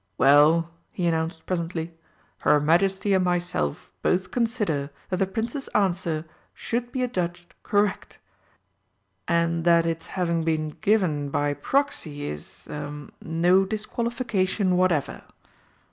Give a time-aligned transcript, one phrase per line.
[0.17, 1.93] "Well," he announced presently,
[2.39, 8.17] "her Majesty and myself both consider that the Prince's answer should be adjudged correct,
[9.27, 15.21] and that its having been given by proxy is ah no disqualification whatever.